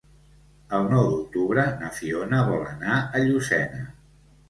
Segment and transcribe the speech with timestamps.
[0.77, 3.89] El nou d'octubre na Fiona vol anar a Llucena.